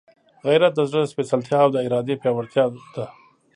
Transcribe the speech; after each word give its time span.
غیرت 0.47 0.73
د 0.75 0.81
زړه 0.91 1.03
سپېڅلتیا 1.11 1.57
او 1.63 1.69
د 1.73 1.77
ارادې 1.87 2.15
پیاوړتیا 2.21 2.65
ده. 2.95 3.05